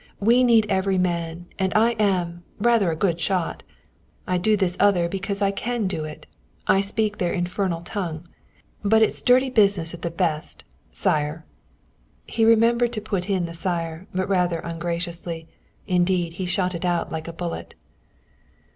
[0.19, 3.61] "We need every man, and I am rather a good shot.
[4.25, 6.25] I do this other because I can do it.
[6.65, 8.27] I speak their infernal tongue.
[8.83, 11.45] But it's dirty business at the best, sire."
[12.25, 15.47] He remembered to put in the sire, but rather ungraciously.
[15.85, 17.75] Indeed he shot it out like a bullet.